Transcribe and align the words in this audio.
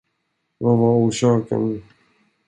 Vad 0.57 0.77
var 0.77 0.95
orsaken? 0.95 1.83